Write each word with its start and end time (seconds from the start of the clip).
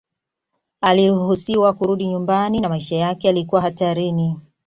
Aliruhusiwa 0.81 1.73
kurudi 1.73 2.07
nyumbani 2.07 2.59
na 2.59 2.69
maisha 2.69 2.95
yake 2.95 3.27
yalikuwa 3.27 3.61
hatarini 3.61 4.37